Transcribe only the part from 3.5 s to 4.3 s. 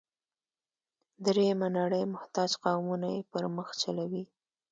مخ چلوي.